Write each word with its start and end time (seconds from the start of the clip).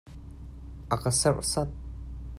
A 0.95 0.95
ka 1.01 1.11
serhsat. 1.19 1.69